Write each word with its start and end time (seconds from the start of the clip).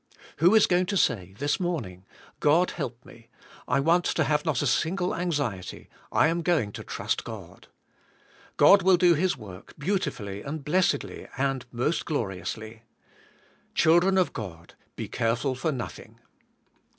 Who 0.37 0.55
is 0.55 0.65
going 0.65 0.87
to 0.87 0.97
say, 0.97 1.35
this 1.37 1.59
morning, 1.59 2.05
God 2.39 2.71
help 2.71 3.05
me. 3.05 3.29
I 3.67 3.79
want 3.79 4.03
to 4.05 4.23
have 4.23 4.43
not 4.45 4.63
a 4.63 4.65
single 4.65 5.13
anxiety. 5.13 5.91
I 6.11 6.25
am 6.27 6.41
going 6.41 6.71
to 6.71 6.83
trust 6.83 7.23
God." 7.23 7.67
God 8.57 8.81
will 8.81 8.97
do 8.97 9.13
His 9.13 9.37
work 9.37 9.75
beautifully 9.77 10.41
and 10.41 10.65
blessedly, 10.65 11.27
and 11.37 11.67
most 11.71 12.05
gloriously. 12.05 12.81
Children 13.75 14.17
of 14.17 14.33
God, 14.33 14.73
"Be 14.95 15.07
careful 15.07 15.53
for 15.53 15.71
nothing." 15.71 16.19